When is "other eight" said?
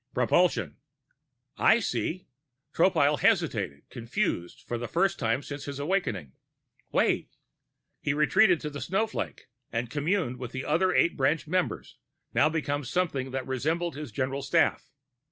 10.65-11.15